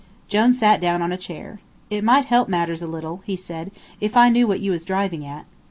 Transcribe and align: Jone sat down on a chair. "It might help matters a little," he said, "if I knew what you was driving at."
Jone 0.27 0.51
sat 0.51 0.81
down 0.81 1.03
on 1.03 1.11
a 1.11 1.15
chair. 1.15 1.59
"It 1.91 2.03
might 2.03 2.25
help 2.25 2.49
matters 2.49 2.81
a 2.81 2.87
little," 2.87 3.21
he 3.23 3.35
said, 3.35 3.69
"if 3.99 4.17
I 4.17 4.29
knew 4.29 4.47
what 4.47 4.59
you 4.61 4.71
was 4.71 4.83
driving 4.83 5.23
at." 5.27 5.45